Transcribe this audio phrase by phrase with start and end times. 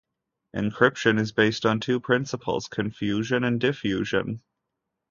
[0.55, 4.41] Encryption is based on two principles: confusion and diffusion.